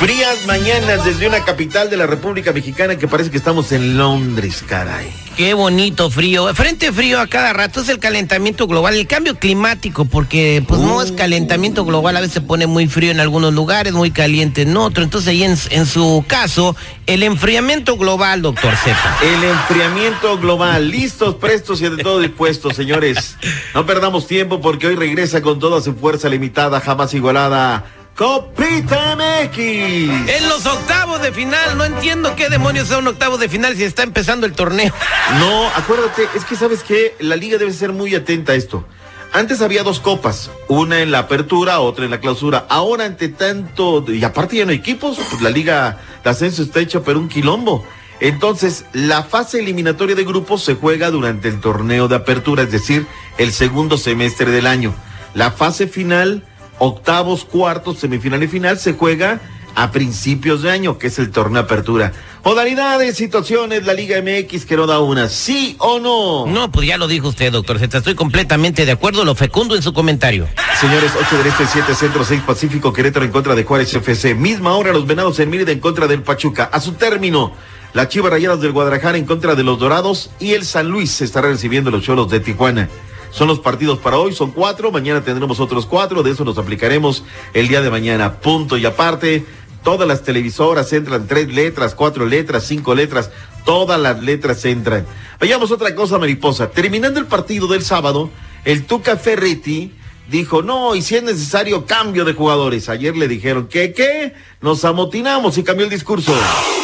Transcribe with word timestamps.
Frías 0.00 0.46
mañanas 0.46 1.04
desde 1.04 1.28
una 1.28 1.44
capital 1.44 1.90
de 1.90 1.98
la 1.98 2.06
República 2.06 2.54
Mexicana 2.54 2.96
que 2.96 3.06
parece 3.06 3.30
que 3.30 3.36
estamos 3.36 3.70
en 3.70 3.98
Londres, 3.98 4.64
caray. 4.66 5.12
Qué 5.36 5.52
bonito 5.52 6.08
frío. 6.10 6.54
Frente 6.54 6.90
frío 6.90 7.20
a 7.20 7.26
cada 7.26 7.52
rato 7.52 7.82
es 7.82 7.88
el 7.90 7.98
calentamiento 7.98 8.66
global, 8.66 8.94
el 8.94 9.06
cambio 9.06 9.38
climático, 9.38 10.06
porque 10.06 10.64
pues 10.66 10.80
no 10.80 11.02
es 11.02 11.12
calentamiento 11.12 11.84
global, 11.84 12.16
a 12.16 12.20
veces 12.20 12.32
se 12.32 12.40
pone 12.40 12.66
muy 12.66 12.86
frío 12.86 13.10
en 13.10 13.20
algunos 13.20 13.52
lugares, 13.52 13.92
muy 13.92 14.10
caliente 14.10 14.62
en 14.62 14.74
otro. 14.74 15.04
Entonces 15.04 15.28
ahí 15.28 15.42
en, 15.42 15.54
en 15.68 15.84
su 15.84 16.24
caso, 16.26 16.74
el 17.06 17.22
enfriamiento 17.22 17.98
global, 17.98 18.40
doctor 18.40 18.74
Z. 18.76 18.96
El 19.22 19.44
enfriamiento 19.44 20.38
global, 20.38 20.90
listos, 20.90 21.34
prestos 21.34 21.82
y 21.82 21.90
de 21.90 22.02
todo 22.02 22.20
dispuestos, 22.20 22.74
señores. 22.74 23.36
No 23.74 23.84
perdamos 23.84 24.26
tiempo 24.26 24.62
porque 24.62 24.86
hoy 24.86 24.94
regresa 24.94 25.42
con 25.42 25.58
toda 25.58 25.82
su 25.82 25.94
fuerza 25.94 26.30
limitada, 26.30 26.80
jamás 26.80 27.12
igualada. 27.12 27.84
Copita 28.20 29.16
MX. 29.16 29.58
En 29.58 30.48
los 30.50 30.66
octavos 30.66 31.22
de 31.22 31.32
final, 31.32 31.78
no 31.78 31.86
entiendo 31.86 32.36
qué 32.36 32.50
demonios 32.50 32.88
son 32.88 33.06
octavos 33.06 33.40
de 33.40 33.48
final 33.48 33.74
si 33.74 33.84
está 33.84 34.02
empezando 34.02 34.44
el 34.44 34.52
torneo. 34.52 34.92
No, 35.38 35.68
acuérdate, 35.68 36.28
es 36.34 36.44
que 36.44 36.54
sabes 36.54 36.82
que 36.82 37.14
la 37.20 37.34
liga 37.36 37.56
debe 37.56 37.72
ser 37.72 37.94
muy 37.94 38.14
atenta 38.14 38.52
a 38.52 38.56
esto. 38.56 38.84
Antes 39.32 39.62
había 39.62 39.84
dos 39.84 40.00
copas, 40.00 40.50
una 40.68 41.00
en 41.00 41.12
la 41.12 41.20
apertura, 41.20 41.80
otra 41.80 42.04
en 42.04 42.10
la 42.10 42.20
clausura. 42.20 42.66
Ahora 42.68 43.06
ante 43.06 43.30
tanto, 43.30 44.04
y 44.06 44.22
aparte 44.22 44.58
ya 44.58 44.66
no 44.66 44.72
hay 44.72 44.76
equipos, 44.76 45.18
pues 45.30 45.40
la 45.40 45.48
liga 45.48 45.98
de 46.22 46.28
ascenso 46.28 46.62
está 46.62 46.80
hecha 46.80 47.00
pero 47.00 47.18
un 47.18 47.30
quilombo. 47.30 47.86
Entonces, 48.20 48.84
la 48.92 49.22
fase 49.22 49.60
eliminatoria 49.60 50.14
de 50.14 50.24
grupos 50.24 50.62
se 50.62 50.74
juega 50.74 51.10
durante 51.10 51.48
el 51.48 51.58
torneo 51.58 52.06
de 52.06 52.16
apertura, 52.16 52.64
es 52.64 52.70
decir, 52.70 53.06
el 53.38 53.50
segundo 53.50 53.96
semestre 53.96 54.50
del 54.50 54.66
año. 54.66 54.94
La 55.32 55.52
fase 55.52 55.86
final, 55.86 56.44
octavos, 56.80 57.44
cuartos, 57.44 57.98
semifinal 57.98 58.42
y 58.42 58.48
final 58.48 58.78
se 58.78 58.94
juega 58.94 59.40
a 59.76 59.92
principios 59.92 60.62
de 60.62 60.70
año, 60.70 60.98
que 60.98 61.06
es 61.06 61.18
el 61.18 61.30
torneo 61.30 61.62
apertura. 61.62 62.12
Modalidades, 62.44 63.16
situaciones, 63.16 63.84
la 63.84 63.92
Liga 63.92 64.20
MX 64.20 64.64
que 64.64 64.76
no 64.76 64.86
da 64.86 64.98
una, 65.00 65.28
¿sí 65.28 65.76
o 65.78 66.00
no? 66.00 66.46
No, 66.46 66.72
pues 66.72 66.88
ya 66.88 66.96
lo 66.96 67.06
dijo 67.06 67.28
usted, 67.28 67.52
doctor 67.52 67.78
Z. 67.78 67.98
Estoy 67.98 68.14
completamente 68.14 68.86
de 68.86 68.92
acuerdo, 68.92 69.24
lo 69.24 69.34
fecundo 69.34 69.76
en 69.76 69.82
su 69.82 69.92
comentario. 69.92 70.48
Señores, 70.80 71.12
8 71.18 71.36
del 71.36 71.46
Este, 71.46 71.66
7 71.66 71.94
Centro, 71.94 72.24
6 72.24 72.42
Pacífico, 72.46 72.92
Querétaro 72.92 73.26
en 73.26 73.30
contra 73.30 73.54
de 73.54 73.64
Juárez 73.64 73.94
FC. 73.94 74.34
Misma 74.34 74.74
hora, 74.74 74.92
los 74.92 75.06
Venados 75.06 75.38
en 75.38 75.50
Mérida 75.50 75.70
en 75.70 75.80
contra 75.80 76.06
del 76.08 76.22
Pachuca. 76.22 76.64
A 76.72 76.80
su 76.80 76.92
término, 76.92 77.52
la 77.92 78.08
Chivas 78.08 78.32
Rayadas 78.32 78.60
del 78.60 78.72
Guadalajara 78.72 79.18
en 79.18 79.26
contra 79.26 79.54
de 79.54 79.62
los 79.62 79.78
Dorados 79.78 80.30
y 80.40 80.54
el 80.54 80.64
San 80.64 80.88
Luis 80.88 81.10
se 81.10 81.26
estará 81.26 81.48
recibiendo 81.48 81.90
los 81.90 82.02
Cholos 82.02 82.30
de 82.30 82.40
Tijuana. 82.40 82.88
Son 83.30 83.46
los 83.48 83.60
partidos 83.60 83.98
para 83.98 84.18
hoy, 84.18 84.32
son 84.32 84.50
cuatro, 84.50 84.90
mañana 84.90 85.22
tendremos 85.22 85.60
otros 85.60 85.86
cuatro, 85.86 86.22
de 86.22 86.32
eso 86.32 86.44
nos 86.44 86.58
aplicaremos 86.58 87.24
el 87.54 87.68
día 87.68 87.80
de 87.80 87.90
mañana. 87.90 88.40
Punto 88.40 88.76
y 88.76 88.84
aparte, 88.84 89.46
todas 89.84 90.08
las 90.08 90.22
televisoras 90.22 90.92
entran, 90.92 91.26
tres 91.26 91.52
letras, 91.52 91.94
cuatro 91.94 92.26
letras, 92.26 92.64
cinco 92.64 92.94
letras, 92.94 93.30
todas 93.64 94.00
las 94.00 94.20
letras 94.22 94.64
entran. 94.64 95.06
Veamos 95.38 95.70
otra 95.70 95.94
cosa, 95.94 96.18
mariposa. 96.18 96.70
Terminando 96.70 97.20
el 97.20 97.26
partido 97.26 97.68
del 97.68 97.84
sábado, 97.84 98.30
el 98.64 98.84
Tuca 98.84 99.16
Ferretti 99.16 99.94
dijo, 100.30 100.62
no, 100.62 100.94
y 100.94 101.02
si 101.02 101.16
es 101.16 101.22
necesario, 101.22 101.86
cambio 101.86 102.24
de 102.24 102.34
jugadores. 102.34 102.88
Ayer 102.88 103.16
le 103.16 103.26
dijeron, 103.26 103.68
¿qué, 103.68 103.92
qué? 103.92 104.32
Nos 104.60 104.84
amotinamos 104.84 105.58
y 105.58 105.64
cambió 105.64 105.84
el 105.84 105.90
discurso. 105.90 106.34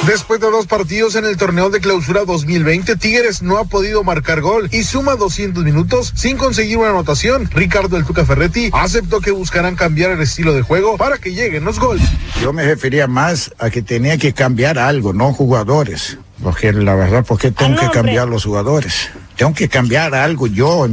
Después 0.06 0.40
de 0.40 0.50
dos 0.50 0.66
partidos 0.66 1.14
en 1.14 1.24
el 1.24 1.36
torneo 1.36 1.70
de 1.70 1.80
clausura 1.80 2.24
2020, 2.24 2.96
Tigres 2.96 3.42
no 3.42 3.58
ha 3.58 3.64
podido 3.64 4.02
marcar 4.02 4.40
gol 4.40 4.68
y 4.72 4.82
suma 4.82 5.14
200 5.14 5.62
minutos 5.62 6.12
sin 6.16 6.36
conseguir 6.36 6.78
una 6.78 6.90
anotación. 6.90 7.48
Ricardo 7.50 7.96
El 7.96 8.04
Tuca 8.04 8.24
Ferretti 8.24 8.70
aceptó 8.72 9.20
que 9.20 9.30
buscarán 9.30 9.76
cambiar 9.76 10.10
el 10.10 10.20
estilo 10.20 10.52
de 10.52 10.62
juego 10.62 10.96
para 10.96 11.18
que 11.18 11.32
lleguen 11.32 11.64
los 11.64 11.78
goles. 11.78 12.08
Yo 12.42 12.52
me 12.52 12.64
refería 12.64 13.06
más 13.06 13.52
a 13.58 13.70
que 13.70 13.82
tenía 13.82 14.18
que 14.18 14.32
cambiar 14.32 14.78
algo, 14.78 15.12
no 15.12 15.32
jugadores. 15.32 16.18
Porque 16.42 16.72
la 16.72 16.94
verdad, 16.94 17.24
¿por 17.24 17.38
qué 17.38 17.50
tengo 17.50 17.78
que 17.80 17.90
cambiar 17.90 18.28
los 18.28 18.44
jugadores? 18.44 19.08
Tengo 19.36 19.54
que 19.54 19.68
cambiar 19.68 20.14
algo 20.14 20.46
yo, 20.46 20.86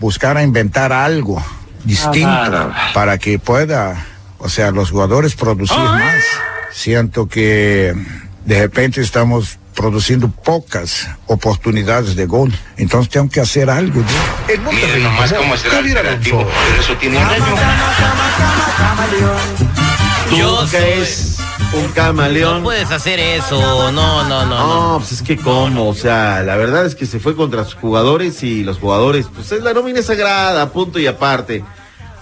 buscar 0.00 0.36
a 0.36 0.42
inventar 0.42 0.92
algo 0.92 1.40
distinto 1.84 2.72
para 2.94 3.18
que 3.18 3.38
pueda, 3.38 4.06
o 4.38 4.48
sea, 4.48 4.70
los 4.70 4.90
jugadores 4.90 5.34
producir 5.34 5.78
más. 5.78 6.24
Siento 6.72 7.28
que 7.28 7.94
de 8.44 8.60
repente 8.60 9.00
estamos 9.00 9.58
produciendo 9.74 10.28
pocas 10.30 11.08
oportunidades 11.26 12.16
de 12.16 12.26
gol. 12.26 12.52
Entonces 12.76 13.10
tengo 13.10 13.28
que 13.30 13.40
hacer 13.40 13.70
algo 13.70 14.00
yo. 14.00 14.52
En 14.54 14.62
Monterrey, 14.64 15.02
nomás 15.02 15.32
cómo 15.32 15.56
será 15.56 15.78
el 15.78 15.80
Javier 15.80 15.98
operativo, 15.98 16.40
Alonso. 16.40 16.58
pero 16.68 16.80
eso 16.82 16.92
tiene 16.96 17.18
un 17.18 17.24
año. 17.24 17.56
Yo 20.36 20.58
Tuca 20.64 20.70
soy- 20.78 20.80
es 21.02 21.37
un 21.74 21.88
camaleón. 21.92 22.58
No 22.58 22.64
puedes 22.64 22.90
hacer 22.90 23.20
eso, 23.20 23.60
no, 23.92 23.92
no, 23.92 24.28
no. 24.28 24.46
no. 24.46 24.92
No, 24.92 24.98
pues 24.98 25.12
es 25.12 25.22
que 25.22 25.36
cómo, 25.36 25.88
o 25.88 25.94
sea, 25.94 26.42
la 26.42 26.56
verdad 26.56 26.86
es 26.86 26.94
que 26.94 27.06
se 27.06 27.20
fue 27.20 27.36
contra 27.36 27.64
sus 27.64 27.74
jugadores 27.74 28.42
y 28.42 28.64
los 28.64 28.78
jugadores, 28.78 29.26
pues 29.34 29.52
es 29.52 29.62
la 29.62 29.74
nómina 29.74 30.02
sagrada, 30.02 30.70
punto 30.72 30.98
y 30.98 31.06
aparte. 31.06 31.64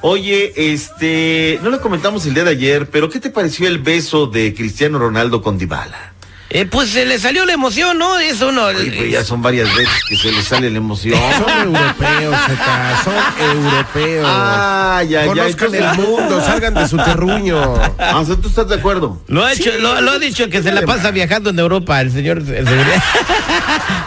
Oye, 0.02 0.52
este, 0.72 1.58
no 1.62 1.70
lo 1.70 1.80
comentamos 1.80 2.26
el 2.26 2.34
día 2.34 2.44
de 2.44 2.50
ayer, 2.50 2.90
pero 2.90 3.08
¿qué 3.08 3.18
te 3.18 3.30
pareció 3.30 3.66
el 3.66 3.78
beso 3.78 4.26
de 4.26 4.54
Cristiano 4.54 4.98
Ronaldo 4.98 5.42
con 5.42 5.58
Dybala? 5.58 6.15
Eh, 6.48 6.64
pues 6.64 6.90
se 6.90 7.04
le 7.04 7.18
salió 7.18 7.44
la 7.44 7.52
emoción, 7.54 7.98
¿no? 7.98 8.18
Eso 8.20 8.52
no. 8.52 8.66
Oye, 8.66 8.92
pues 8.96 9.10
ya 9.10 9.24
son 9.24 9.42
varias 9.42 9.68
veces 9.74 9.92
que 10.08 10.16
se 10.16 10.30
le 10.30 10.42
sale 10.42 10.70
la 10.70 10.78
emoción. 10.78 11.18
Son 11.38 11.66
europeos, 11.66 12.36
Zeta, 12.46 13.02
son 13.04 13.14
europeos. 13.56 14.26
Ah, 14.28 15.02
ya, 15.02 15.22
ya. 15.22 15.26
Conozcan 15.26 15.74
entonces- 15.74 15.98
el 15.98 16.06
mundo, 16.06 16.40
salgan 16.46 16.74
de 16.74 16.88
su 16.88 16.96
terruño. 16.98 17.74
Ah, 17.98 18.20
o 18.20 18.24
sea, 18.24 18.36
¿tú 18.36 18.48
estás 18.48 18.68
de 18.68 18.76
acuerdo? 18.76 19.20
Lo 19.26 19.44
ha, 19.44 19.52
hecho, 19.52 19.72
lo, 19.80 20.00
lo 20.00 20.12
ha 20.12 20.18
dicho 20.20 20.48
que 20.48 20.62
se 20.62 20.70
la 20.70 20.82
pasa 20.82 21.10
viajando 21.10 21.50
en 21.50 21.58
Europa 21.58 22.00
el 22.00 22.12
señor 22.12 22.38
el 22.38 22.46
seguridad. 22.46 23.02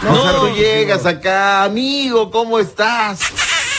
No, 0.02 0.12
o 0.14 0.22
sea, 0.22 0.32
tú 0.40 0.56
llegas 0.56 1.04
acá, 1.04 1.62
amigo, 1.64 2.30
¿cómo 2.30 2.58
estás? 2.58 3.20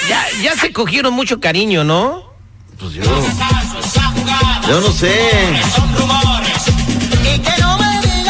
ya, 0.08 0.24
ya 0.44 0.56
se 0.56 0.72
cogieron 0.72 1.14
mucho 1.16 1.40
cariño, 1.40 1.84
¿no? 1.84 2.24
Pues 2.80 2.94
yo. 2.94 3.02
Yo 4.68 4.82
no 4.82 4.92
sé. 4.92 5.12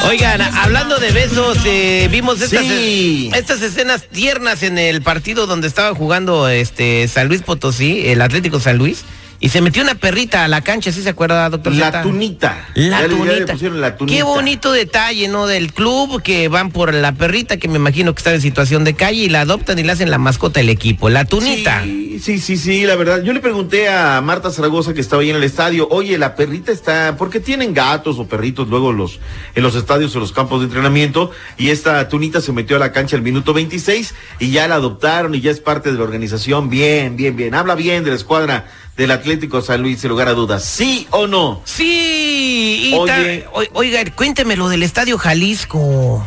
Oigan, 0.08 0.42
hablando 0.42 0.98
de 0.98 1.12
besos, 1.12 1.58
eh, 1.66 2.08
vimos 2.12 2.42
estas, 2.42 2.66
Sí. 2.66 3.30
estas 3.36 3.62
escenas 3.62 4.04
tiernas 4.12 4.64
en 4.64 4.78
el 4.78 5.02
partido 5.04 5.46
donde 5.46 5.68
estaba 5.68 5.94
jugando 5.96 6.50
este 6.50 7.08
San 7.08 7.28
Luis 7.28 7.42
Potosí, 7.44 8.08
el 8.08 8.22
Atlético 8.22 8.60
San 8.60 8.78
Luis, 8.78 9.04
y 9.42 9.50
se 9.50 9.60
metió 9.60 9.82
una 9.84 9.96
perrita 9.96 10.46
a 10.46 10.48
la 10.48 10.62
cancha, 10.62 10.92
¿sí 10.92 11.02
se 11.02 11.10
acuerda, 11.10 11.50
doctor? 11.50 11.74
La 11.74 11.88
Zeta? 11.88 12.02
tunita. 12.04 12.68
La 12.76 13.02
Ya 13.02 13.08
le- 13.08 13.18
ya 13.18 13.24
le 13.26 13.46
tunita. 13.46 13.70
la 13.72 13.98
tunita. 13.98 14.16
Qué 14.18 14.24
bonito 14.24 14.72
detalle, 14.72 15.28
¿no? 15.28 15.48
Del 15.48 15.74
club 15.74 16.22
que 16.22 16.48
van 16.48 16.72
por 16.72 16.94
la 16.94 17.12
perrita 17.14 17.58
que 17.58 17.68
me 17.68 17.76
imagino 17.78 18.14
que 18.14 18.20
está 18.20 18.34
en 18.34 18.40
situación 18.42 18.84
de 18.84 18.94
calle 18.94 19.24
y 19.24 19.30
la 19.30 19.42
adoptan 19.42 19.80
y 19.80 19.84
la 19.84 19.94
hacen 19.94 20.12
la 20.12 20.20
mascota 20.20 20.60
del 20.60 20.70
equipo, 20.70 21.10
la 21.10 21.26
tunita. 21.26 21.82
Sí, 21.84 22.20
sí, 22.22 22.38
sí, 22.40 22.56
sí, 22.56 22.84
la 22.86 22.96
verdad. 22.96 23.24
Yo 23.24 23.34
le 23.34 23.40
pregunté 23.40 23.90
a 23.90 24.22
Marta 24.22 24.52
Zaragoza 24.52 24.94
que 24.94 25.02
estaba 25.02 25.24
ahí 25.24 25.32
en 25.32 25.38
el 25.38 25.44
estadio, 25.44 25.88
oye, 25.90 26.18
la 26.20 26.36
perrita 26.36 26.72
está, 26.72 27.18
¿por 27.18 27.32
qué 27.32 27.40
tienen 27.40 27.74
gatos 27.74 28.20
o 28.20 28.28
perritos 28.28 28.68
luego 28.70 28.94
los, 28.94 29.20
en 29.56 29.64
los 29.64 29.76
estadios 29.76 30.16
o 30.16 30.20
los 30.20 30.32
campos 30.32 30.60
de 30.62 30.66
entrenamiento? 30.68 31.32
Y 31.58 31.70
esta 31.70 32.08
tunita 32.10 32.42
se 32.42 32.52
metió 32.52 32.76
a 32.76 32.80
la 32.80 32.92
cancha 32.92 33.16
al 33.16 33.24
minuto 33.24 33.54
26 33.54 34.14
y 34.40 34.52
ya 34.52 34.68
la 34.68 34.76
adoptaron 34.76 35.34
y 35.34 35.42
ya 35.42 35.50
es 35.50 35.60
parte 35.60 35.92
de 35.92 35.98
la 35.98 36.04
organización. 36.04 36.70
Bien, 36.70 37.16
bien, 37.16 37.36
bien. 37.36 37.56
Habla 37.56 37.74
bien 37.74 38.04
de 38.04 38.12
la 38.12 38.16
escuadra 38.16 38.68
del 38.98 39.12
Atlético 39.12 39.62
San 39.62 39.82
Luis, 39.82 40.00
sin 40.02 40.10
lugar 40.10 40.28
a 40.28 40.34
dudas. 40.34 40.64
¿Sí 40.64 41.08
o 41.12 41.28
no? 41.28 41.62
Sí, 41.66 42.92
y 42.92 42.94
Oye. 42.94 43.46
oiga, 43.74 44.04
cuénteme 44.16 44.56
lo 44.56 44.70
del 44.70 44.84
Estadio 44.84 45.18
Jalisco. 45.18 46.26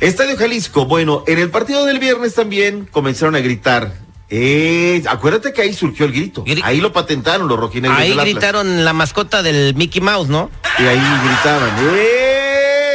Estadio 0.00 0.36
Jalisco, 0.36 0.86
bueno, 0.86 1.22
en 1.26 1.38
el 1.38 1.50
partido 1.50 1.84
del 1.84 1.98
viernes 1.98 2.34
también 2.34 2.86
comenzaron 2.90 3.36
a 3.36 3.40
gritar 3.40 3.94
Eh, 4.34 5.02
acuérdate 5.08 5.52
que 5.52 5.60
ahí 5.60 5.74
surgió 5.74 6.06
el 6.06 6.12
grito. 6.12 6.42
Gri- 6.44 6.62
ahí 6.64 6.80
lo 6.80 6.90
patentaron 6.92 7.48
los 7.48 7.58
rojinegros 7.60 8.00
Ahí 8.00 8.08
del 8.16 8.20
gritaron 8.20 8.82
la 8.82 8.94
mascota 8.94 9.42
del 9.42 9.74
Mickey 9.74 10.00
Mouse, 10.00 10.28
¿no? 10.30 10.50
Y 10.78 10.84
ahí 10.84 10.98
gritaban, 11.26 11.70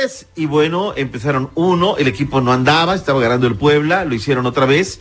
¡es! 0.03 0.25
Y 0.35 0.47
bueno, 0.47 0.93
empezaron 0.95 1.51
uno, 1.53 1.95
el 1.97 2.07
equipo 2.07 2.41
no 2.41 2.51
andaba, 2.53 2.95
estaba 2.95 3.21
ganando 3.21 3.45
el 3.45 3.55
Puebla, 3.55 4.03
lo 4.03 4.15
hicieron 4.15 4.47
otra 4.47 4.65
vez. 4.65 4.99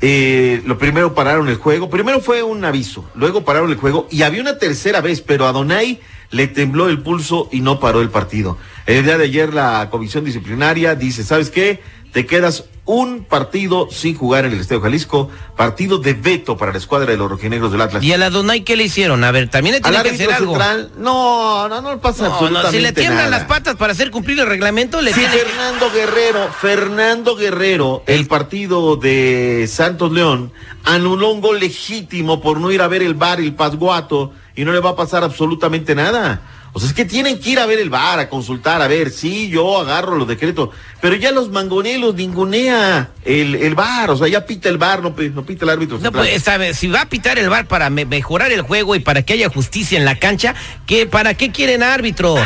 Eh, 0.00 0.62
lo 0.66 0.76
primero 0.76 1.14
pararon 1.14 1.48
el 1.48 1.56
juego, 1.56 1.88
primero 1.88 2.20
fue 2.20 2.42
un 2.42 2.64
aviso, 2.64 3.08
luego 3.14 3.44
pararon 3.44 3.70
el 3.70 3.78
juego 3.78 4.06
y 4.10 4.22
había 4.22 4.42
una 4.42 4.58
tercera 4.58 5.00
vez, 5.00 5.22
pero 5.22 5.46
a 5.46 5.52
Donay 5.52 6.00
le 6.30 6.48
tembló 6.48 6.88
el 6.88 7.02
pulso 7.02 7.48
y 7.50 7.60
no 7.60 7.80
paró 7.80 8.02
el 8.02 8.10
partido. 8.10 8.58
El 8.84 9.04
día 9.04 9.16
de 9.16 9.24
ayer 9.24 9.54
la 9.54 9.88
comisión 9.90 10.24
disciplinaria 10.24 10.94
dice, 10.94 11.24
¿sabes 11.24 11.50
qué? 11.50 11.80
Te 12.16 12.24
quedas 12.24 12.64
un 12.86 13.24
partido 13.24 13.88
sin 13.90 14.14
jugar 14.14 14.46
en 14.46 14.52
el 14.52 14.60
Estadio 14.60 14.80
Jalisco, 14.80 15.28
partido 15.54 15.98
de 15.98 16.14
veto 16.14 16.56
para 16.56 16.72
la 16.72 16.78
escuadra 16.78 17.10
de 17.10 17.18
los 17.18 17.30
rojinegros 17.30 17.70
del 17.72 17.82
Atlas. 17.82 18.02
¿Y 18.02 18.10
a 18.14 18.16
la 18.16 18.30
Donay 18.30 18.62
qué 18.62 18.74
le 18.74 18.84
hicieron? 18.84 19.22
A 19.22 19.30
ver, 19.32 19.50
también 19.50 19.74
le 19.74 19.80
tiene 19.82 20.02
que 20.02 20.08
hacer 20.08 20.32
algo. 20.32 20.52
central, 20.52 20.92
no, 20.96 21.68
no, 21.68 21.82
no 21.82 22.00
pasa 22.00 22.22
No, 22.22 22.28
no, 22.28 22.36
absolutamente 22.36 22.78
si 22.78 22.82
le 22.82 22.92
tiemblan 22.94 23.30
nada. 23.30 23.38
las 23.40 23.46
patas 23.46 23.76
para 23.76 23.92
hacer 23.92 24.10
cumplir 24.10 24.40
el 24.40 24.46
reglamento, 24.46 25.02
le 25.02 25.12
Si 25.12 25.20
tiene. 25.20 25.34
Fernando 25.36 25.90
Guerrero, 25.90 26.48
Fernando 26.58 27.36
Guerrero, 27.36 28.02
el 28.06 28.26
partido 28.26 28.96
de 28.96 29.68
Santos 29.70 30.10
León, 30.10 30.54
anuló 30.84 31.28
un 31.32 31.42
gol 31.42 31.60
legítimo 31.60 32.40
por 32.40 32.58
no 32.60 32.72
ir 32.72 32.80
a 32.80 32.88
ver 32.88 33.02
el 33.02 33.12
bar, 33.12 33.40
el 33.40 33.54
pasguato, 33.54 34.32
y 34.54 34.64
no 34.64 34.72
le 34.72 34.80
va 34.80 34.88
a 34.88 34.96
pasar 34.96 35.22
absolutamente 35.22 35.94
nada. 35.94 36.40
O 36.76 36.78
sea, 36.78 36.88
es 36.90 36.94
que 36.94 37.06
tienen 37.06 37.40
que 37.40 37.48
ir 37.48 37.58
a 37.58 37.64
ver 37.64 37.78
el 37.78 37.88
bar, 37.88 38.18
a 38.18 38.28
consultar, 38.28 38.82
a 38.82 38.86
ver, 38.86 39.08
sí, 39.08 39.48
yo 39.48 39.80
agarro 39.80 40.14
los 40.16 40.28
decretos, 40.28 40.68
pero 41.00 41.14
ya 41.16 41.30
los 41.32 41.48
mangonelos 41.50 42.14
ningunea 42.14 43.12
el, 43.24 43.54
el 43.54 43.74
bar, 43.74 44.10
o 44.10 44.16
sea, 44.18 44.28
ya 44.28 44.44
pita 44.44 44.68
el 44.68 44.76
bar, 44.76 45.02
no, 45.02 45.14
pi- 45.16 45.30
no 45.30 45.42
pita 45.46 45.64
el 45.64 45.70
árbitro. 45.70 45.96
No, 45.96 46.02
central. 46.02 46.26
pues, 46.28 46.42
sabe, 46.42 46.74
si 46.74 46.88
va 46.88 47.00
a 47.00 47.08
pitar 47.08 47.38
el 47.38 47.48
bar 47.48 47.66
para 47.66 47.88
me- 47.88 48.04
mejorar 48.04 48.52
el 48.52 48.60
juego 48.60 48.94
y 48.94 49.00
para 49.00 49.22
que 49.22 49.32
haya 49.32 49.48
justicia 49.48 49.96
en 49.98 50.04
la 50.04 50.16
cancha, 50.18 50.54
¿qué, 50.86 51.06
¿para 51.06 51.32
qué 51.32 51.50
quieren 51.50 51.82
árbitros? 51.82 52.38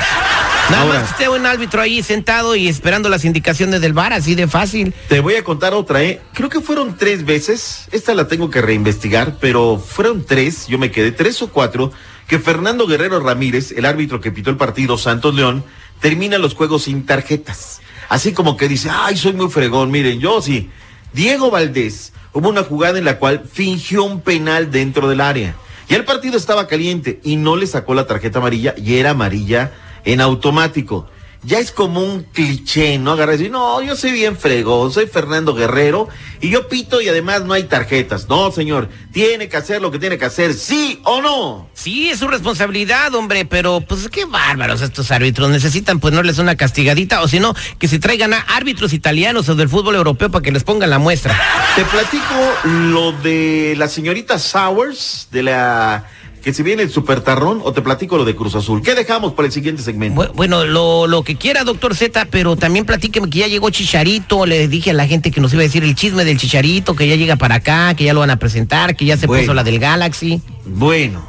Nada 0.70 0.82
Ahora. 0.82 1.00
más 1.00 1.08
que 1.08 1.24
esté 1.24 1.28
un 1.28 1.44
árbitro 1.46 1.80
ahí 1.82 2.00
sentado 2.00 2.54
y 2.54 2.68
esperando 2.68 3.08
las 3.08 3.24
indicaciones 3.24 3.80
del 3.80 3.94
bar, 3.94 4.12
así 4.12 4.36
de 4.36 4.46
fácil. 4.46 4.94
Te 5.08 5.18
voy 5.18 5.34
a 5.34 5.42
contar 5.42 5.74
otra, 5.74 6.04
¿eh? 6.04 6.20
Creo 6.34 6.48
que 6.48 6.60
fueron 6.60 6.96
tres 6.96 7.24
veces, 7.24 7.88
esta 7.90 8.14
la 8.14 8.28
tengo 8.28 8.48
que 8.48 8.62
reinvestigar, 8.62 9.38
pero 9.40 9.82
fueron 9.84 10.24
tres, 10.24 10.68
yo 10.68 10.78
me 10.78 10.92
quedé 10.92 11.10
tres 11.10 11.42
o 11.42 11.48
cuatro, 11.48 11.90
que 12.30 12.38
Fernando 12.38 12.86
Guerrero 12.86 13.18
Ramírez, 13.18 13.72
el 13.72 13.84
árbitro 13.84 14.20
que 14.20 14.30
pitó 14.30 14.50
el 14.50 14.56
partido 14.56 14.96
Santos 14.96 15.34
León, 15.34 15.64
termina 15.98 16.38
los 16.38 16.54
juegos 16.54 16.84
sin 16.84 17.04
tarjetas. 17.04 17.80
Así 18.08 18.32
como 18.32 18.56
que 18.56 18.68
dice, 18.68 18.88
ay, 18.88 19.16
soy 19.16 19.32
muy 19.32 19.48
fregón, 19.50 19.90
miren, 19.90 20.20
yo 20.20 20.40
sí. 20.40 20.70
Diego 21.12 21.50
Valdés, 21.50 22.12
hubo 22.32 22.48
una 22.48 22.62
jugada 22.62 23.00
en 23.00 23.04
la 23.04 23.18
cual 23.18 23.42
fingió 23.52 24.04
un 24.04 24.20
penal 24.20 24.70
dentro 24.70 25.08
del 25.08 25.20
área. 25.20 25.56
Ya 25.88 25.96
el 25.96 26.04
partido 26.04 26.36
estaba 26.36 26.68
caliente 26.68 27.18
y 27.24 27.34
no 27.34 27.56
le 27.56 27.66
sacó 27.66 27.94
la 27.94 28.06
tarjeta 28.06 28.38
amarilla 28.38 28.76
y 28.78 28.94
era 28.98 29.10
amarilla 29.10 29.72
en 30.04 30.20
automático. 30.20 31.10
Ya 31.42 31.58
es 31.58 31.70
como 31.72 32.02
un 32.02 32.24
cliché, 32.24 32.98
¿no? 32.98 33.12
Agarrar 33.12 33.36
y 33.36 33.38
decir, 33.38 33.52
no, 33.52 33.82
yo 33.82 33.96
soy 33.96 34.12
bien 34.12 34.36
fregón, 34.36 34.92
soy 34.92 35.06
Fernando 35.06 35.54
Guerrero 35.54 36.08
y 36.42 36.50
yo 36.50 36.68
pito 36.68 37.00
y 37.00 37.08
además 37.08 37.44
no 37.44 37.54
hay 37.54 37.64
tarjetas. 37.64 38.28
No, 38.28 38.50
señor, 38.52 38.90
tiene 39.10 39.48
que 39.48 39.56
hacer 39.56 39.80
lo 39.80 39.90
que 39.90 39.98
tiene 39.98 40.18
que 40.18 40.26
hacer, 40.26 40.52
sí 40.52 41.00
o 41.04 41.22
no. 41.22 41.70
Sí, 41.72 42.10
es 42.10 42.18
su 42.18 42.28
responsabilidad, 42.28 43.14
hombre, 43.14 43.46
pero 43.46 43.80
pues 43.80 44.08
qué 44.10 44.26
bárbaros 44.26 44.82
estos 44.82 45.10
árbitros. 45.10 45.48
Necesitan 45.48 45.98
ponerles 45.98 46.38
una 46.38 46.56
castigadita 46.56 47.22
o 47.22 47.28
si 47.28 47.40
no, 47.40 47.54
que 47.78 47.88
se 47.88 47.98
traigan 47.98 48.34
a 48.34 48.40
árbitros 48.40 48.92
italianos 48.92 49.48
o 49.48 49.54
del 49.54 49.70
fútbol 49.70 49.94
europeo 49.94 50.30
para 50.30 50.42
que 50.42 50.52
les 50.52 50.62
pongan 50.62 50.90
la 50.90 50.98
muestra. 50.98 51.40
Te 51.74 51.84
platico 51.86 52.34
lo 52.64 53.12
de 53.12 53.74
la 53.78 53.88
señorita 53.88 54.38
Sowers, 54.38 55.28
de 55.30 55.42
la 55.44 56.06
que 56.42 56.52
se 56.54 56.62
viene 56.62 56.82
el 56.82 56.90
supertarrón, 56.90 57.60
o 57.64 57.72
te 57.72 57.82
platico 57.82 58.16
lo 58.16 58.24
de 58.24 58.34
Cruz 58.34 58.54
Azul. 58.54 58.82
¿Qué 58.82 58.94
dejamos 58.94 59.32
para 59.34 59.46
el 59.46 59.52
siguiente 59.52 59.82
segmento? 59.82 60.20
Bu- 60.22 60.32
Bueno, 60.34 60.64
lo, 60.64 61.06
lo 61.06 61.22
que 61.22 61.36
quiera, 61.36 61.64
doctor 61.64 61.94
Z, 61.94 62.26
pero 62.30 62.56
también 62.56 62.84
platíqueme 62.86 63.28
que 63.28 63.40
ya 63.40 63.46
llegó 63.48 63.70
Chicharito. 63.70 64.46
Le 64.46 64.66
dije 64.68 64.90
a 64.90 64.94
la 64.94 65.06
gente 65.06 65.30
que 65.30 65.40
nos 65.40 65.52
iba 65.52 65.60
a 65.60 65.64
decir 65.64 65.84
el 65.84 65.94
chisme 65.94 66.24
del 66.24 66.38
Chicharito, 66.38 66.94
que 66.96 67.06
ya 67.08 67.16
llega 67.16 67.36
para 67.36 67.56
acá, 67.56 67.94
que 67.94 68.04
ya 68.04 68.12
lo 68.14 68.20
van 68.20 68.30
a 68.30 68.36
presentar, 68.38 68.96
que 68.96 69.04
ya 69.04 69.16
se 69.16 69.26
Bueno. 69.26 69.42
puso 69.42 69.54
la 69.54 69.64
del 69.64 69.78
Galaxy. 69.78 70.40
Bueno, 70.64 71.24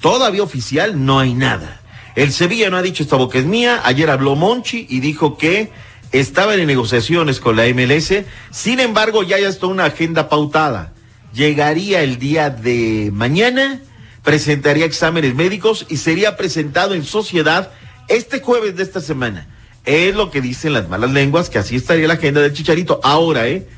todavía 0.00 0.42
oficial 0.42 1.04
no 1.04 1.18
hay 1.18 1.34
nada. 1.34 1.80
El 2.14 2.32
Sevilla 2.32 2.70
no 2.70 2.76
ha 2.76 2.82
dicho 2.82 3.02
esta 3.02 3.16
boca 3.16 3.38
es 3.38 3.44
mía. 3.46 3.80
Ayer 3.84 4.08
habló 4.08 4.36
Monchi 4.36 4.86
y 4.88 5.00
dijo 5.00 5.36
que 5.36 5.70
estaban 6.12 6.60
en 6.60 6.68
negociaciones 6.68 7.40
con 7.40 7.56
la 7.56 7.64
MLS. 7.66 8.22
Sin 8.52 8.78
embargo, 8.78 9.24
ya 9.24 9.38
ya 9.40 9.48
está 9.48 9.66
una 9.66 9.86
agenda 9.86 10.28
pautada. 10.28 10.92
Llegaría 11.34 12.02
el 12.02 12.20
día 12.20 12.50
de 12.50 13.10
mañana, 13.12 13.80
presentaría 14.24 14.86
exámenes 14.86 15.34
médicos 15.34 15.86
y 15.88 15.98
sería 15.98 16.36
presentado 16.36 16.94
en 16.94 17.04
sociedad 17.04 17.70
este 18.08 18.40
jueves 18.40 18.74
de 18.76 18.82
esta 18.82 19.00
semana. 19.00 19.46
Es 19.84 20.14
lo 20.14 20.30
que 20.30 20.40
dicen 20.40 20.72
las 20.72 20.88
malas 20.88 21.12
lenguas, 21.12 21.50
que 21.50 21.58
así 21.58 21.76
estaría 21.76 22.08
la 22.08 22.14
agenda 22.14 22.40
del 22.40 22.54
Chicharito. 22.54 23.00
Ahora, 23.04 23.46
¿eh? 23.46 23.68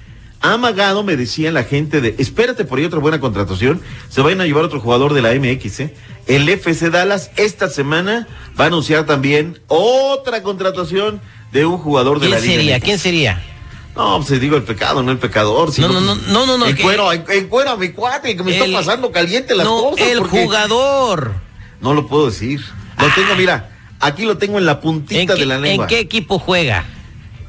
Amagado, 0.40 1.02
me 1.02 1.16
decían 1.16 1.54
la 1.54 1.64
gente 1.64 2.00
de, 2.00 2.14
espérate 2.18 2.64
por 2.64 2.78
ahí 2.78 2.84
otra 2.84 3.00
buena 3.00 3.18
contratación, 3.20 3.80
se 4.08 4.20
vayan 4.20 4.40
a 4.40 4.44
llevar 4.44 4.64
otro 4.64 4.80
jugador 4.80 5.14
de 5.14 5.22
la 5.22 5.34
MX, 5.34 5.80
¿eh? 5.80 5.94
El 6.26 6.48
FC 6.48 6.90
Dallas 6.90 7.30
esta 7.36 7.68
semana 7.68 8.28
va 8.58 8.64
a 8.64 8.66
anunciar 8.68 9.06
también 9.06 9.60
otra 9.66 10.42
contratación 10.42 11.20
de 11.52 11.66
un 11.66 11.78
jugador 11.78 12.20
de 12.20 12.28
¿Quién 12.28 12.38
la 12.38 12.40
Liga 12.40 12.54
sería? 12.54 12.76
MX. 12.76 12.84
¿Quién 12.84 12.98
sería? 12.98 13.55
No, 13.96 14.22
pues 14.26 14.40
digo 14.40 14.56
el 14.56 14.62
pecado, 14.62 15.02
no 15.02 15.10
el 15.10 15.18
pecador. 15.18 15.72
sino- 15.72 15.88
No, 15.88 16.00
no, 16.00 16.14
no, 16.14 16.22
no, 16.28 16.46
no, 16.46 16.58
no, 16.58 16.66
En 16.66 16.76
cuero, 16.76 17.12
en, 17.12 17.24
en 17.28 17.48
cuero 17.48 17.70
a 17.70 17.76
mi 17.76 17.88
cuate, 17.90 18.36
que 18.36 18.42
me 18.42 18.54
El- 18.56 18.62
está 18.64 18.78
pasando 18.78 19.10
caliente 19.10 19.54
las 19.54 19.66
no, 19.66 19.90
cosas. 19.90 20.06
el 20.08 20.20
jugador. 20.20 21.32
No 21.80 21.94
lo 21.94 22.06
puedo 22.06 22.26
decir. 22.26 22.60
Lo 22.98 23.06
tengo, 23.14 23.34
mira, 23.36 23.70
aquí 24.00 24.24
lo 24.24 24.36
tengo 24.38 24.58
en 24.58 24.66
la 24.66 24.80
puntita 24.80 25.20
¿En 25.20 25.26
qué, 25.28 25.34
de 25.34 25.46
la 25.46 25.58
lengua. 25.58 25.84
en 25.84 25.88
qué 25.88 25.98
equipo 25.98 26.38
juega? 26.38 26.84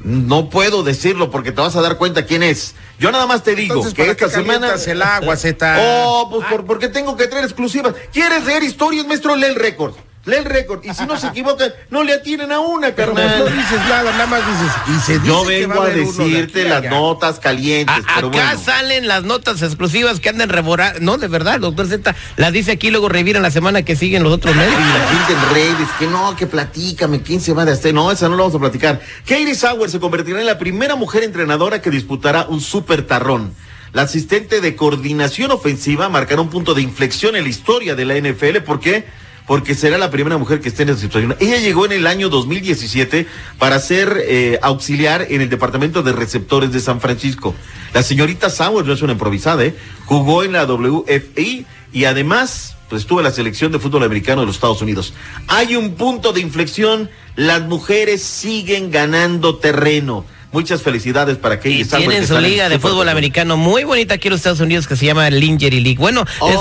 No 0.00 0.48
puedo 0.48 0.82
decirlo 0.84 1.30
porque 1.30 1.50
te 1.52 1.60
vas 1.60 1.74
a 1.76 1.80
dar 1.82 1.96
cuenta 1.98 2.24
quién 2.24 2.42
es. 2.42 2.74
Yo 3.00 3.10
nada 3.10 3.26
más 3.26 3.42
te 3.42 3.54
digo 3.54 3.74
Entonces, 3.74 3.94
que 3.94 4.02
¿para 4.02 4.12
esta 4.12 4.26
qué 4.26 4.30
semana. 4.32 4.72
el 4.86 5.02
agua, 5.02 5.36
Zeta? 5.36 5.76
Oh, 5.80 6.28
pues 6.30 6.46
por, 6.48 6.64
porque 6.66 6.88
tengo 6.88 7.16
que 7.16 7.26
traer 7.26 7.44
exclusivas. 7.44 7.94
¿Quieres 8.12 8.44
leer 8.44 8.62
historias, 8.62 9.06
maestro? 9.06 9.34
Lee 9.36 9.46
el 9.46 9.54
récord. 9.56 9.94
Lee 10.24 10.36
el 10.36 10.44
récord. 10.44 10.84
Y 10.84 10.92
si 10.92 11.06
no 11.06 11.16
se 11.18 11.26
equivocan, 11.28 11.72
no 11.90 12.02
le 12.04 12.12
atienen 12.12 12.52
a 12.52 12.58
una, 12.60 12.88
Pero 12.94 13.14
carnal. 13.14 13.38
no 13.38 13.44
dices 13.46 13.78
nada, 13.88 14.12
nada 14.12 14.26
más 14.26 14.40
dices. 14.46 14.72
Y 14.88 15.00
se 15.06 15.12
dice 15.18 15.26
Yo 15.26 15.42
que 15.46 15.60
vengo 15.60 15.76
va 15.80 15.86
a 15.86 15.88
de 15.88 16.00
decirte 16.00 16.60
aquí 16.60 16.68
las 16.68 16.78
allá. 16.80 16.90
notas 16.90 17.38
calientes, 17.40 17.96
A- 17.96 18.14
pero 18.16 18.28
acá 18.28 18.38
bueno. 18.46 18.60
salen 18.64 19.08
las 19.08 19.24
notas 19.24 19.62
exclusivas 19.62 20.20
que 20.20 20.28
andan 20.28 20.48
reborando. 20.50 21.00
No, 21.00 21.16
de 21.16 21.28
verdad, 21.28 21.60
doctor 21.60 21.86
Z. 21.88 22.14
Las 22.36 22.52
dice 22.52 22.72
aquí, 22.72 22.90
luego 22.90 23.08
reviran 23.08 23.42
la 23.42 23.50
semana 23.50 23.82
que 23.82 23.96
siguen 23.96 24.22
los 24.22 24.32
otros 24.32 24.54
medios. 24.54 24.74
Y 24.74 24.98
la 24.98 25.08
gente 25.08 25.32
en 25.32 25.54
redes, 25.54 25.88
que 25.98 26.06
no, 26.06 26.36
que 26.36 26.46
platícame, 26.46 27.22
¿quién 27.22 27.40
se 27.40 27.52
va 27.54 27.64
de 27.64 27.72
este? 27.72 27.92
No, 27.92 28.10
esa 28.12 28.28
no 28.28 28.36
la 28.36 28.42
vamos 28.42 28.56
a 28.56 28.58
platicar. 28.58 29.00
Katie 29.26 29.54
Sauer 29.54 29.88
se 29.90 29.98
convertirá 30.00 30.40
en 30.40 30.46
la 30.46 30.58
primera 30.58 30.94
mujer 30.96 31.22
entrenadora 31.24 31.80
que 31.80 31.90
disputará 31.90 32.46
un 32.48 32.60
super 32.60 33.06
tarrón. 33.06 33.54
La 33.94 34.02
asistente 34.02 34.60
de 34.60 34.76
coordinación 34.76 35.50
ofensiva 35.50 36.10
marcará 36.10 36.42
un 36.42 36.50
punto 36.50 36.74
de 36.74 36.82
inflexión 36.82 37.36
en 37.36 37.44
la 37.44 37.48
historia 37.48 37.94
de 37.94 38.04
la 38.04 38.16
NFL. 38.16 38.58
¿Por 38.60 38.80
qué? 38.80 39.06
Porque 39.48 39.74
será 39.74 39.98
la 39.98 40.10
primera 40.12 40.38
mujer 40.38 40.60
que 40.60 40.68
esté 40.68 40.84
en 40.84 40.90
esa 40.90 41.00
situación. 41.00 41.34
Ella 41.40 41.58
llegó 41.58 41.84
en 41.86 41.92
el 41.92 42.06
año 42.06 42.28
2017 42.28 43.26
para 43.58 43.80
ser 43.80 44.22
eh, 44.28 44.60
auxiliar 44.62 45.26
en 45.30 45.40
el 45.40 45.48
departamento 45.48 46.04
de 46.04 46.12
receptores 46.12 46.70
de 46.70 46.78
San 46.78 47.00
Francisco. 47.00 47.54
La 47.92 48.04
señorita 48.04 48.50
Sauer 48.50 48.86
no 48.86 48.92
es 48.92 49.02
una 49.02 49.14
improvisada, 49.14 49.64
¿eh? 49.64 49.74
Jugó 50.04 50.44
en 50.44 50.52
la 50.52 50.64
WFI 50.64 51.66
y 51.92 52.04
además 52.04 52.76
pues 52.88 53.02
estuvo 53.02 53.20
en 53.20 53.24
la 53.24 53.32
selección 53.32 53.70
de 53.70 53.78
fútbol 53.78 54.04
americano 54.04 54.40
de 54.40 54.46
los 54.46 54.56
Estados 54.56 54.80
Unidos. 54.80 55.12
Hay 55.46 55.76
un 55.76 55.94
punto 55.94 56.32
de 56.32 56.40
inflexión, 56.40 57.10
las 57.36 57.62
mujeres 57.62 58.22
siguen 58.22 58.90
ganando 58.90 59.56
terreno. 59.56 60.24
Muchas 60.50 60.82
felicidades 60.82 61.36
para 61.36 61.56
Katie 61.56 61.72
Y 61.80 61.84
Sauer, 61.84 62.06
tienen 62.06 62.20
que 62.22 62.26
su 62.26 62.38
liga 62.40 62.68
de 62.70 62.78
fútbol 62.78 63.08
americano 63.10 63.56
muy 63.58 63.84
bonita 63.84 64.14
aquí 64.14 64.28
en 64.28 64.32
los 64.32 64.38
Estados 64.40 64.60
Unidos 64.60 64.86
que 64.86 64.96
se 64.96 65.04
llama 65.04 65.28
Lingerie 65.28 65.80
League. 65.80 65.98
Bueno, 65.98 66.22
es- 66.22 66.56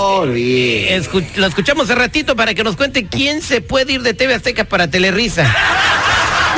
escu- 0.92 1.26
lo 1.38 1.48
escuchamos 1.48 1.86
hace 1.86 1.96
ratito 1.96 2.36
para 2.36 2.54
que 2.54 2.64
nos 2.66 2.76
cuente 2.76 3.06
quién 3.08 3.42
se 3.42 3.62
puede 3.62 3.94
ir 3.94 4.02
de 4.02 4.14
TV 4.14 4.34
Azteca 4.34 4.66
para 4.66 4.90
Telerisa. 4.90 5.56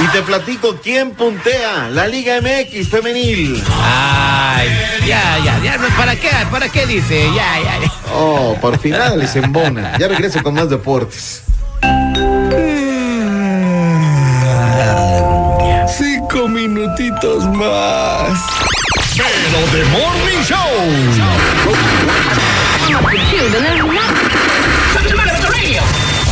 Y 0.03 0.07
te 0.07 0.21
platico 0.23 0.79
quién 0.81 1.11
puntea 1.11 1.89
la 1.89 2.07
Liga 2.07 2.39
MX 2.41 2.87
femenil. 2.89 3.61
Ay, 3.79 4.69
ya, 5.05 5.37
ya, 5.43 5.61
ya, 5.63 5.77
¿para 5.97 6.15
qué? 6.15 6.29
¿Para 6.49 6.69
qué 6.69 6.87
dice? 6.87 7.25
Ya, 7.35 7.59
ya, 7.61 7.79
ya. 7.85 7.91
Oh, 8.15 8.57
por 8.59 8.79
final 8.79 9.19
les 9.19 9.35
embona. 9.35 9.97
Ya 9.99 10.07
regreso 10.07 10.41
con 10.41 10.55
más 10.55 10.69
deportes. 10.69 11.43
Cinco 16.31 16.47
minutitos 16.47 17.45
más. 17.55 18.39
Pero 19.15 19.77
de 19.77 19.83
Morning 19.85 20.43
Show. 20.43 20.57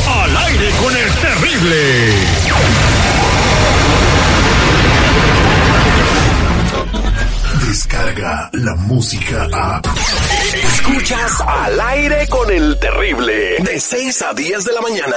Al 0.07 0.37
aire 0.37 0.69
con 0.81 0.95
el 0.95 1.13
terrible. 1.15 2.13
Descarga 7.67 8.49
la 8.53 8.75
música 8.75 9.47
a. 9.51 9.81
Escuchas 10.63 11.41
al 11.41 11.81
aire 11.81 12.27
con 12.27 12.51
el 12.51 12.77
terrible. 12.79 13.57
De 13.63 13.79
6 13.79 14.21
a 14.21 14.33
10 14.33 14.63
de 14.63 14.73
la 14.73 14.81
mañana. 14.81 15.15